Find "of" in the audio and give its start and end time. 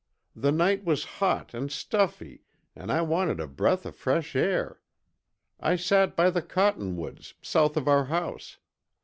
7.77-7.87